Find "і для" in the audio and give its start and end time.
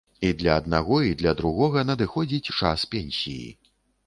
0.27-0.53, 1.07-1.33